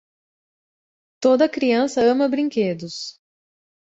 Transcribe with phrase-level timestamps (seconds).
[1.21, 3.19] Toda criança ama brinquedos.